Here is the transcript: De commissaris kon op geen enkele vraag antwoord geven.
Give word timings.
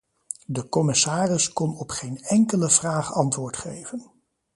De 0.47 0.69
commissaris 0.69 1.53
kon 1.53 1.77
op 1.77 1.89
geen 1.89 2.17
enkele 2.17 2.69
vraag 2.69 3.13
antwoord 3.13 3.57
geven. 3.57 4.11